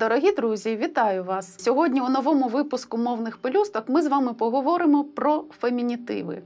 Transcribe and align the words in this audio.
Дорогі 0.00 0.32
друзі, 0.32 0.76
вітаю 0.76 1.24
вас! 1.24 1.54
Сьогодні 1.58 2.00
у 2.00 2.08
новому 2.08 2.48
випуску 2.48 2.98
мовних 2.98 3.36
пелюсток 3.36 3.84
ми 3.88 4.02
з 4.02 4.06
вами 4.06 4.34
поговоримо 4.34 5.04
про 5.04 5.44
фемінітиви. 5.60 6.42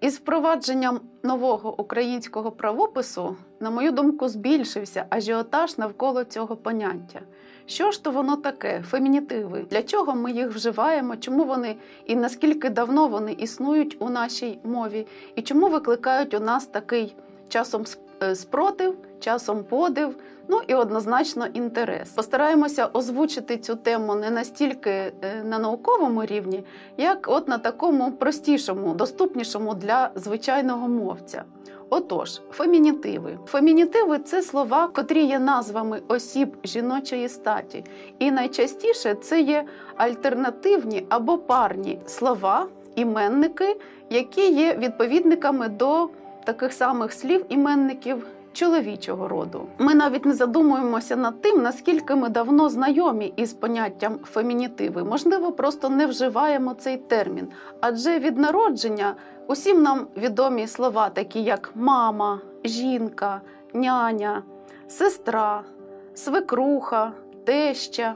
Із 0.00 0.16
впровадженням 0.16 1.00
нового 1.22 1.80
українського 1.80 2.50
правопису, 2.50 3.36
на 3.60 3.70
мою 3.70 3.92
думку, 3.92 4.28
збільшився 4.28 5.06
ажіотаж 5.10 5.78
навколо 5.78 6.24
цього 6.24 6.56
поняття. 6.56 7.20
Що 7.66 7.90
ж 7.90 8.04
то 8.04 8.10
воно 8.10 8.36
таке? 8.36 8.82
Фемінітиви? 8.90 9.66
Для 9.70 9.82
чого 9.82 10.14
ми 10.14 10.32
їх 10.32 10.48
вживаємо? 10.48 11.16
Чому 11.16 11.44
вони 11.44 11.76
і 12.06 12.16
наскільки 12.16 12.70
давно 12.70 13.08
вони 13.08 13.32
існують 13.32 13.96
у 13.98 14.08
нашій 14.08 14.58
мові? 14.64 15.06
І 15.34 15.42
чому 15.42 15.68
викликають 15.68 16.34
у 16.34 16.40
нас 16.40 16.66
такий 16.66 17.16
часом 17.48 17.86
спротив, 18.34 18.94
часом 19.20 19.64
подив? 19.64 20.16
Ну 20.48 20.60
і 20.66 20.74
однозначно 20.74 21.46
інтерес. 21.46 22.10
Постараємося 22.10 22.88
озвучити 22.92 23.56
цю 23.56 23.76
тему 23.76 24.14
не 24.14 24.30
настільки 24.30 24.90
е, 24.90 25.12
на 25.44 25.58
науковому 25.58 26.24
рівні, 26.24 26.64
як 26.96 27.26
от 27.28 27.48
на 27.48 27.58
такому 27.58 28.12
простішому, 28.12 28.94
доступнішому 28.94 29.74
для 29.74 30.10
звичайного 30.14 30.88
мовця. 30.88 31.44
Отож, 31.90 32.40
фемінітиви. 32.50 33.38
Фемінітиви 33.46 34.18
це 34.18 34.42
слова, 34.42 34.88
котрі 34.88 35.24
є 35.24 35.38
назвами 35.38 36.02
осіб 36.08 36.56
жіночої 36.64 37.28
статі, 37.28 37.84
і 38.18 38.30
найчастіше 38.30 39.14
це 39.14 39.40
є 39.40 39.64
альтернативні 39.96 41.06
або 41.08 41.38
парні 41.38 41.98
слова, 42.06 42.66
іменники, 42.94 43.76
які 44.10 44.52
є 44.52 44.76
відповідниками 44.76 45.68
до 45.68 46.08
таких 46.44 46.72
самих 46.72 47.12
слів 47.12 47.44
іменників 47.48 48.26
чоловічого 48.52 49.28
роду. 49.28 49.66
Ми 49.78 49.94
навіть 49.94 50.24
не 50.24 50.32
задумуємося 50.32 51.16
над 51.16 51.40
тим, 51.40 51.62
наскільки 51.62 52.14
ми 52.14 52.28
давно 52.28 52.68
знайомі 52.68 53.32
із 53.36 53.52
поняттям 53.52 54.18
фемінітиви. 54.24 55.04
Можливо, 55.04 55.52
просто 55.52 55.88
не 55.88 56.06
вживаємо 56.06 56.74
цей 56.74 56.96
термін, 56.96 57.48
адже 57.80 58.18
від 58.18 58.38
народження 58.38 59.14
усім 59.46 59.82
нам 59.82 60.06
відомі 60.16 60.66
слова, 60.66 61.08
такі 61.08 61.42
як 61.42 61.70
мама, 61.74 62.40
жінка, 62.64 63.40
няня, 63.74 64.42
сестра, 64.88 65.62
свекруха, 66.14 67.12
теща. 67.44 68.14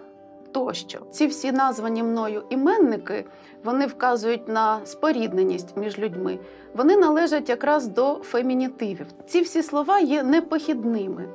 Тощо 0.52 0.98
ці 1.10 1.26
всі 1.26 1.52
названі 1.52 2.02
мною 2.02 2.42
іменники 2.50 3.24
вони 3.64 3.86
вказують 3.86 4.48
на 4.48 4.86
спорідненість 4.86 5.76
між 5.76 5.98
людьми. 5.98 6.38
Вони 6.74 6.96
належать 6.96 7.48
якраз 7.48 7.86
до 7.86 8.14
фемінітивів. 8.14 9.06
Ці 9.26 9.40
всі 9.40 9.62
слова 9.62 9.98
є 9.98 10.22
непохідними. 10.22 11.28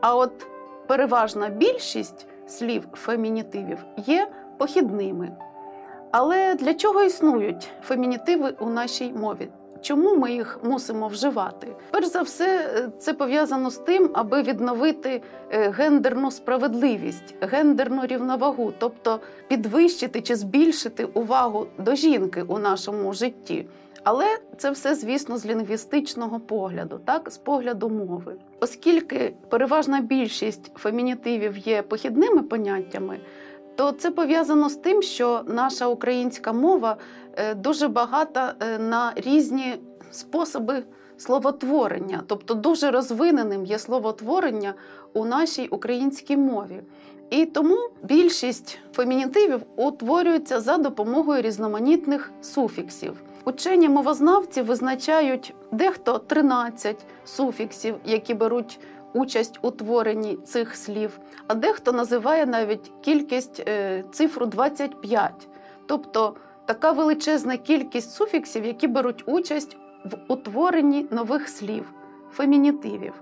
А 0.00 0.16
от 0.16 0.46
переважна 0.86 1.48
більшість 1.48 2.26
слів 2.46 2.86
фемінітивів 2.92 3.78
є 3.96 4.28
похідними. 4.58 5.36
Але 6.10 6.54
для 6.54 6.74
чого 6.74 7.02
існують 7.02 7.70
фемінітиви 7.82 8.54
у 8.60 8.66
нашій 8.66 9.12
мові? 9.12 9.48
Чому 9.82 10.16
ми 10.16 10.32
їх 10.32 10.60
мусимо 10.62 11.08
вживати? 11.08 11.66
Перш 11.90 12.06
за 12.06 12.22
все, 12.22 12.70
це 12.98 13.12
пов'язано 13.12 13.70
з 13.70 13.76
тим, 13.76 14.10
аби 14.14 14.42
відновити 14.42 15.22
е, 15.50 15.70
гендерну 15.70 16.30
справедливість, 16.30 17.34
гендерну 17.40 18.06
рівновагу, 18.06 18.72
тобто 18.78 19.20
підвищити 19.48 20.20
чи 20.20 20.36
збільшити 20.36 21.04
увагу 21.04 21.66
до 21.78 21.94
жінки 21.94 22.42
у 22.42 22.58
нашому 22.58 23.12
житті. 23.12 23.66
Але 24.04 24.38
це 24.56 24.70
все, 24.70 24.94
звісно, 24.94 25.38
з 25.38 25.46
лінгвістичного 25.46 26.40
погляду, 26.40 27.00
так, 27.04 27.30
з 27.30 27.38
погляду 27.38 27.88
мови. 27.88 28.34
Оскільки 28.60 29.34
переважна 29.48 30.00
більшість 30.00 30.70
фемінітивів 30.74 31.58
є 31.58 31.82
похідними 31.82 32.42
поняттями, 32.42 33.20
то 33.78 33.92
це 33.92 34.10
пов'язано 34.10 34.68
з 34.68 34.76
тим, 34.76 35.02
що 35.02 35.40
наша 35.46 35.86
українська 35.86 36.52
мова 36.52 36.96
е, 37.36 37.54
дуже 37.54 37.88
багата 37.88 38.54
е, 38.60 38.78
на 38.78 39.12
різні 39.16 39.74
способи 40.10 40.82
словотворення, 41.16 42.22
тобто 42.26 42.54
дуже 42.54 42.90
розвиненим 42.90 43.64
є 43.64 43.78
словотворення 43.78 44.74
у 45.14 45.24
нашій 45.24 45.68
українській 45.68 46.36
мові. 46.36 46.82
І 47.30 47.46
тому 47.46 47.76
більшість 48.02 48.78
фемінітивів 48.92 49.60
утворюються 49.76 50.60
за 50.60 50.76
допомогою 50.76 51.42
різноманітних 51.42 52.30
суфіксів. 52.42 53.12
Учені 53.44 53.88
мовознавці 53.88 54.62
визначають 54.62 55.54
дехто 55.72 56.18
13 56.18 56.96
суфіксів, 57.24 57.94
які 58.04 58.34
беруть 58.34 58.80
участь 59.12 59.58
у 59.62 59.70
творенні 59.70 60.36
цих 60.36 60.76
слів, 60.76 61.20
а 61.46 61.54
дехто 61.54 61.92
називає 61.92 62.46
навіть 62.46 62.92
кількість 63.00 63.62
е, 63.68 64.04
цифру 64.12 64.46
25, 64.46 65.48
тобто 65.86 66.36
така 66.64 66.92
величезна 66.92 67.56
кількість 67.56 68.10
суфіксів, 68.10 68.66
які 68.66 68.88
беруть 68.88 69.24
участь 69.26 69.76
в 70.04 70.16
утворенні 70.28 71.06
нових 71.10 71.48
слів, 71.48 71.92
фемінітивів. 72.32 73.12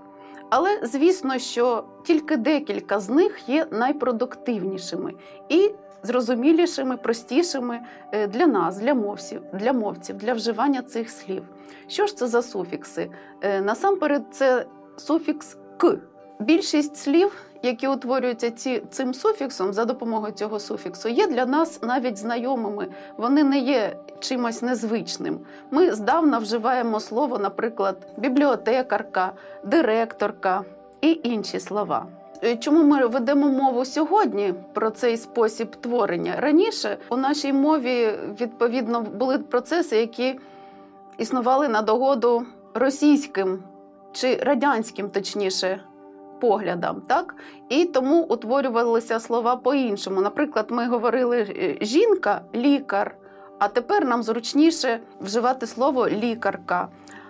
Але 0.49 0.79
звісно, 0.83 1.39
що 1.39 1.83
тільки 2.03 2.37
декілька 2.37 2.99
з 2.99 3.09
них 3.09 3.49
є 3.49 3.67
найпродуктивнішими 3.71 5.13
і 5.49 5.71
зрозумілішими, 6.03 6.97
простішими 6.97 7.79
е, 8.11 8.27
для 8.27 8.47
нас, 8.47 8.77
для 8.77 8.93
мовців, 8.93 9.41
для 9.53 9.73
мовців, 9.73 10.15
для 10.15 10.33
вживання 10.33 10.81
цих 10.81 11.09
слів. 11.09 11.43
Що 11.87 12.07
ж 12.07 12.17
це 12.17 12.27
за 12.27 12.41
суфікси? 12.41 13.09
Е, 13.41 13.61
насамперед, 13.61 14.23
це 14.31 14.65
суфікс 14.97 15.57
к. 15.77 15.97
Більшість 16.39 16.97
слів, 16.97 17.31
які 17.63 17.87
утворюються 17.87 18.51
ці, 18.51 18.81
цим 18.89 19.13
суфіксом 19.13 19.73
за 19.73 19.85
допомогою 19.85 20.33
цього 20.33 20.59
суфіксу, 20.59 21.09
є 21.09 21.27
для 21.27 21.45
нас 21.45 21.81
навіть 21.81 22.17
знайомими. 22.17 22.87
Вони 23.17 23.43
не 23.43 23.59
є 23.59 23.97
чимось 24.19 24.61
незвичним. 24.61 25.39
Ми 25.71 25.91
здавна 25.91 26.37
вживаємо 26.37 26.99
слово, 26.99 27.37
наприклад, 27.37 27.97
бібліотекарка, 28.17 29.31
директорка 29.63 30.63
і 31.01 31.19
інші 31.23 31.59
слова. 31.59 32.05
Е, 32.43 32.55
чому 32.57 32.83
ми 32.83 33.07
ведемо 33.07 33.49
мову 33.49 33.85
сьогодні 33.85 34.53
про 34.73 34.89
цей 34.89 35.17
спосіб 35.17 35.75
творення? 35.75 36.35
Раніше 36.39 36.97
у 37.09 37.17
нашій 37.17 37.53
мові 37.53 38.13
відповідно 38.41 39.01
були 39.01 39.37
процеси, 39.37 39.97
які 39.97 40.39
існували 41.17 41.67
на 41.67 41.81
догоду 41.81 42.45
російським 42.73 43.63
чи 44.17 44.35
радянським, 44.35 45.09
точніше, 45.09 45.79
поглядам, 46.41 47.01
так 47.07 47.35
і 47.69 47.85
тому 47.85 48.23
утворювалися 48.23 49.19
слова 49.19 49.55
по-іншому. 49.55 50.21
Наприклад, 50.21 50.65
ми 50.69 50.87
говорили 50.87 51.37
е, 51.37 51.77
жінка, 51.85 52.41
лікар, 52.55 53.15
а 53.59 53.67
тепер 53.67 54.05
нам 54.05 54.23
зручніше 54.23 54.99
вживати 55.21 55.67
слово 55.67 56.09
лікарка. 56.09 56.87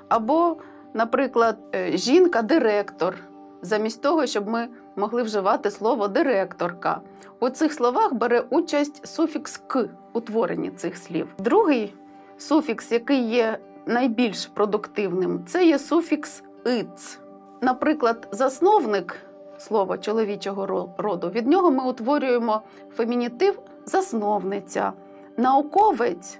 Або, 0.09 0.57
наприклад, 0.93 1.57
е, 1.75 1.97
жінка-директор, 1.97 3.15
замість 3.61 4.01
того, 4.01 4.25
щоб 4.25 4.47
ми 4.47 4.67
могли 4.95 5.23
вживати 5.23 5.71
слово 5.71 6.07
директорка. 6.07 7.01
У 7.39 7.49
цих 7.49 7.73
словах 7.73 8.13
бере 8.13 8.43
участь 8.49 9.07
суфікс 9.07 9.61
к 9.67 9.89
у 10.13 10.21
творенні 10.21 10.69
цих 10.69 10.97
слів. 10.97 11.27
Другий 11.39 11.93
суфікс, 12.37 12.91
який 12.91 13.29
є 13.29 13.57
найбільш 13.85 14.45
продуктивним, 14.45 15.45
це 15.45 15.65
є 15.65 15.79
суфікс 15.79 16.43
иц. 16.67 17.19
Наприклад, 17.61 18.27
засновник 18.31 19.15
слова 19.57 19.97
чоловічого 19.97 20.89
роду, 20.97 21.29
від 21.29 21.47
нього 21.47 21.71
ми 21.71 21.83
утворюємо 21.83 22.61
фемінітив 22.95 23.59
засновниця, 23.85 24.93
науковець 25.37 26.39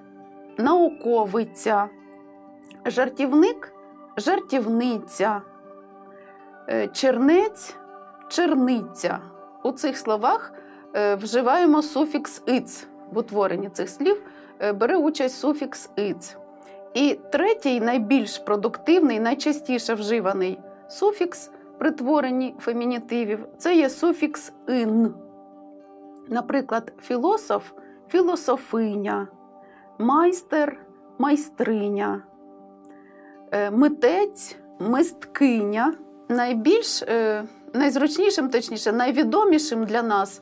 науковиця, 0.58 1.90
жартівник 2.86 3.74
жартівниця, 4.18 5.42
е, 6.70 6.88
чернець 6.88 7.76
черниця. 8.30 9.20
У 9.64 9.72
цих 9.72 9.98
словах 9.98 10.54
е, 10.96 11.16
вживаємо 11.16 11.82
суфікс 11.82 12.42
иц 12.46 12.88
в 13.12 13.18
утворенні 13.18 13.70
цих 13.70 13.90
слів, 13.90 14.22
е, 14.60 14.74
бере 14.74 14.98
участь 14.98 15.40
суфікс 15.40 15.90
иц. 15.96 16.38
І 16.98 17.20
третій, 17.32 17.80
найбільш 17.80 18.38
продуктивний, 18.38 19.20
найчастіше 19.20 19.94
вживаний 19.94 20.60
суфікс 20.90 21.52
при 21.78 21.92
творенні 21.92 22.56
фемінітивів 22.60 23.46
це 23.58 23.76
є 23.76 23.90
суфікс 23.90 24.54
ин. 24.70 25.14
Наприклад, 26.28 26.94
філософ 27.02 27.72
філософиня, 28.10 29.28
майстер 29.98 30.80
майстриня, 31.18 32.22
е, 33.52 33.72
митець 33.72 34.56
мисткиня. 34.80 35.94
Найбільш 36.30 37.02
е, 37.04 37.44
найзручнішим, 37.74 38.50
точніше, 38.50 38.92
найвідомішим 38.92 39.86
для 39.86 40.02
нас 40.02 40.42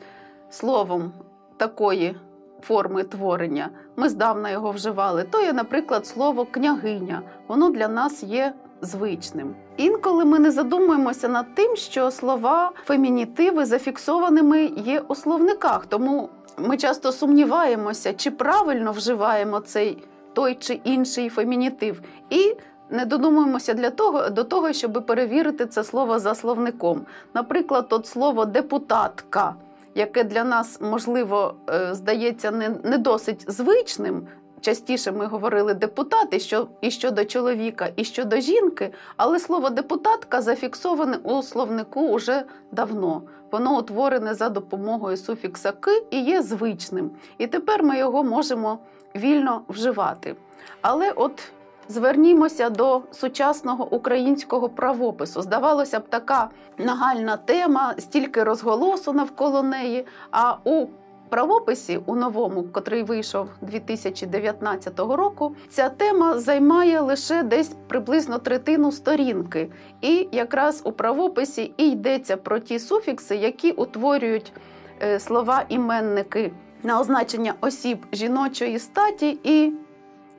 словом 0.50 1.12
такої 1.58 2.16
форми 2.62 3.04
творення, 3.04 3.70
ми 3.96 4.10
здавна 4.10 4.50
його 4.50 4.72
вживали, 4.72 5.24
то 5.24 5.42
є, 5.42 5.54
наприклад, 5.54 6.08
слово 6.08 6.46
княгиня. 6.46 7.22
Воно 7.48 7.70
для 7.70 7.88
нас 7.88 8.24
є 8.24 8.54
звичним. 8.82 9.56
Інколи 9.78 10.26
ми 10.26 10.40
не 10.40 10.52
задумуємося 10.52 11.28
над 11.28 11.56
тим, 11.56 11.76
що 11.76 12.12
слова 12.12 12.72
фемінітиви 12.86 13.66
зафіксованими 13.66 14.64
є 14.66 15.00
у 15.08 15.16
словниках, 15.16 15.86
тому 15.86 16.30
ми 16.58 16.78
часто 16.78 17.12
сумніваємося, 17.12 18.14
чи 18.14 18.32
правильно 18.32 18.92
вживаємо 18.92 19.60
цей 19.60 20.04
той 20.34 20.56
чи 20.56 20.74
інший 20.74 21.30
фемінітив, 21.30 22.02
і 22.30 22.56
не 22.90 23.06
додумуємося 23.06 23.74
для 23.74 23.90
того, 23.90 24.30
до 24.30 24.44
того, 24.44 24.74
щоб 24.74 25.06
перевірити 25.06 25.66
це 25.66 25.84
слово 25.84 26.20
за 26.20 26.36
словником. 26.36 27.02
Наприклад, 27.34 27.88
от 27.90 28.08
слово 28.08 28.46
депутатка, 28.46 29.56
яке 29.96 30.24
для 30.24 30.44
нас, 30.44 30.82
можливо, 30.82 31.56
е, 31.70 31.94
здається 31.94 32.52
не, 32.52 32.70
не 32.84 32.98
досить 32.98 33.46
звичним. 33.48 34.28
Частіше 34.62 35.12
ми 35.12 35.26
говорили 35.26 35.74
депутати 35.74 36.40
що 36.40 36.68
і 36.82 36.92
щодо 36.92 37.26
чоловіка, 37.26 37.90
і 37.96 38.04
щодо 38.04 38.40
жінки, 38.40 38.94
але 39.18 39.40
слово 39.40 39.70
депутатка 39.70 40.42
зафіксоване 40.42 41.18
у 41.24 41.44
словнику 41.44 42.08
уже 42.08 42.44
давно. 42.72 43.22
Воно 43.52 43.78
утворене 43.78 44.34
за 44.34 44.50
допомогою 44.50 45.18
суфікса 45.18 45.72
ки 45.72 46.04
і 46.12 46.22
є 46.22 46.42
звичним. 46.42 47.12
І 47.38 47.48
тепер 47.48 47.84
ми 47.84 47.98
його 47.98 48.24
можемо 48.24 48.80
вільно 49.16 49.62
вживати. 49.68 50.36
Але 50.82 51.12
от 51.12 51.44
звернімося 51.88 52.70
до 52.70 53.02
сучасного 53.12 53.94
українського 53.94 54.70
правопису. 54.70 55.42
Здавалося 55.42 56.00
б, 56.00 56.04
така 56.10 56.50
нагальна 56.78 57.38
тема, 57.38 57.94
стільки 58.00 58.44
розголосу 58.44 59.14
навколо 59.14 59.64
неї. 59.64 60.06
А 60.32 60.56
у 60.64 60.88
правописі, 61.30 62.00
у 62.06 62.16
новому, 62.16 62.64
котрий 62.64 63.04
вийшов 63.04 63.50
2019 63.62 65.00
року, 65.00 65.56
ця 65.70 65.90
тема 65.90 66.40
займає 66.40 67.00
лише 67.00 67.44
десь 67.44 67.72
приблизно 67.88 68.40
третину 68.40 68.92
сторінки. 68.92 69.72
І 70.02 70.28
якраз 70.32 70.82
у 70.84 70.92
правописі 70.92 71.74
і 71.78 71.92
йдеться 71.92 72.38
про 72.38 72.60
ті 72.60 72.80
суфікси, 72.80 73.36
які 73.36 73.72
утворюють 73.72 74.54
е, 75.02 75.20
слова 75.20 75.66
іменники 75.70 76.52
на 76.84 77.00
означення 77.00 77.54
осіб 77.62 78.06
жіночої 78.12 78.80
статі, 78.80 79.40
і 79.44 79.74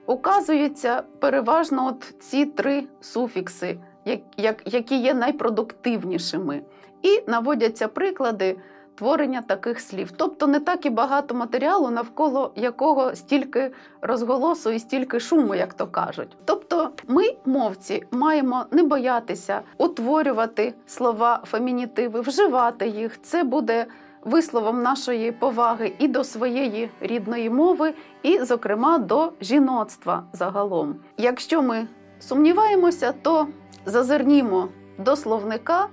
указуються 0.06 1.02
переважно 1.18 1.86
от 1.86 2.14
ці 2.20 2.46
три 2.46 2.84
суфікси, 3.00 3.78
як, 4.04 4.20
як, 4.36 4.74
які 4.74 4.96
є 5.00 5.14
найпродуктивнішими, 5.14 6.62
і 7.02 7.22
наводяться 7.26 7.88
приклади 7.88 8.56
творення 8.96 9.42
таких 9.42 9.80
слів. 9.80 10.10
Тобто 10.16 10.46
не 10.46 10.60
так 10.60 10.86
і 10.86 10.90
багато 10.90 11.34
матеріалу, 11.34 11.90
навколо 11.90 12.52
якого 12.56 13.14
стільки 13.14 13.70
розголосу 14.00 14.70
і 14.70 14.78
стільки 14.78 15.20
шуму, 15.20 15.54
як 15.54 15.74
то 15.74 15.86
кажуть. 15.86 16.36
Тобто, 16.44 16.90
ми, 17.08 17.24
мовці, 17.44 18.02
маємо 18.10 18.64
не 18.70 18.82
боятися 18.82 19.60
утворювати 19.78 20.74
слова 20.86 21.40
фемінітиви, 21.44 22.20
вживати 22.20 22.88
їх. 22.88 23.22
Це 23.22 23.44
буде 23.44 23.86
висловом 24.26 24.82
нашої 24.82 25.32
поваги 25.32 25.92
і 25.98 26.08
до 26.08 26.24
своєї 26.24 26.90
рідної 27.00 27.50
мови, 27.50 27.94
і, 28.22 28.38
зокрема, 28.38 28.98
до 28.98 29.32
жіноцтва 29.40 30.24
загалом. 30.32 30.94
Якщо 31.16 31.62
ми 31.62 31.86
сумніваємося, 32.20 33.12
то 33.22 33.46
зазирнімо 33.86 34.68
до 34.98 35.16
словника, 35.16 35.88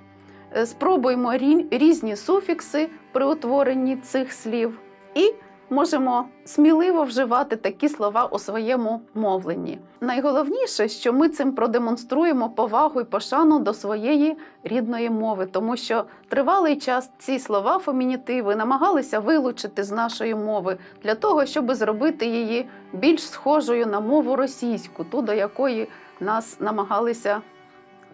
е, 0.55 0.65
спробуємо 0.65 1.33
різні 1.71 2.15
суфікси 2.15 2.89
при 3.11 3.25
утворенні 3.25 3.95
цих 3.95 4.33
слів 4.33 4.79
і 5.15 5.33
можемо 5.73 6.25
сміливо 6.45 7.03
вживати 7.03 7.55
такі 7.55 7.89
слова 7.89 8.25
у 8.25 8.39
своєму 8.39 9.01
мовленні. 9.13 9.79
Найголовніше, 10.01 10.89
що 10.89 11.13
ми 11.13 11.29
цим 11.29 11.51
продемонструємо 11.51 12.49
повагу 12.49 13.01
і 13.01 13.03
пошану 13.03 13.59
до 13.59 13.73
своєї 13.73 14.37
рідної 14.63 15.09
мови, 15.09 15.47
тому 15.51 15.77
що 15.77 16.05
тривалий 16.27 16.75
час 16.75 17.09
ці 17.19 17.39
слова 17.39 17.79
фемінітиви 17.79 18.55
намагалися 18.55 19.19
вилучити 19.19 19.83
з 19.83 19.91
нашої 19.91 20.35
мови 20.35 20.77
для 21.03 21.15
того, 21.15 21.45
щоб 21.45 21.73
зробити 21.73 22.25
її 22.25 22.67
більш 22.93 23.29
схожою 23.29 23.87
на 23.87 23.99
мову 23.99 24.35
російську, 24.35 25.03
ту 25.03 25.21
до 25.21 25.33
якої 25.33 25.87
нас 26.19 26.57
намагалися 26.59 27.41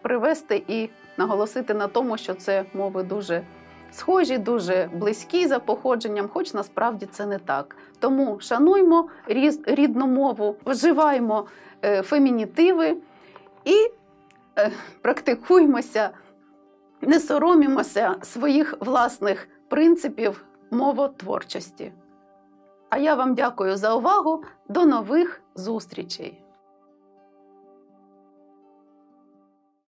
привести 0.02 0.64
і 0.68 0.90
наголосити 1.18 1.74
на 1.74 1.88
тому, 1.88 2.18
що 2.18 2.34
це 2.34 2.66
мови 2.74 3.04
дуже 3.04 3.42
схожі, 3.92 4.38
дуже 4.38 4.90
близькі 4.94 5.48
за 5.48 5.60
походженням, 5.60 6.28
хоч 6.28 6.54
насправді 6.54 7.06
це 7.12 7.26
не 7.26 7.40
так. 7.40 7.76
Тому 8.00 8.40
шануймо 8.40 9.10
рідну 9.66 10.08
мову, 10.08 10.56
вживаємо 10.66 11.46
е, 11.86 12.02
фемінітиви 12.02 12.98
і 13.66 13.92
е, 14.58 14.72
практикуймося, 15.02 16.10
не 17.02 17.20
соромімося 17.20 18.16
своїх 18.22 18.78
власних 18.80 19.48
принципів 19.68 20.46
мовотворчості. 20.72 21.92
А 22.90 22.98
я 22.98 23.16
вам 23.16 23.36
дякую 23.36 23.78
за 23.78 23.96
увагу. 23.96 24.44
До 24.68 24.86
нових 24.86 25.42
зустрічей! 25.56 26.49